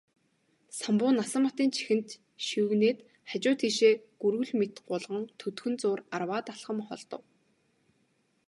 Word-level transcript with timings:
Самбуу 0.79 1.11
Насанбатын 1.17 1.69
чихэнд 1.75 2.07
шивгэнээд 2.45 2.97
хажуу 3.29 3.55
тийшээ 3.61 3.93
гүрвэл 4.21 4.53
мэт 4.59 4.75
гулган 4.89 5.23
төдхөн 5.39 5.73
зуур 5.81 5.99
арваад 6.15 6.45
алхам 6.53 6.79
холдов. 6.87 7.23